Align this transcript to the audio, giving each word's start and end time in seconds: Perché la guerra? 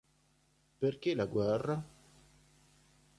Perché 0.79 1.13
la 1.13 1.25
guerra? 1.27 1.85